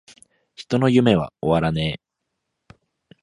[0.55, 1.31] 人の夢は!!!
[1.43, 2.75] 終わらねェ!!!!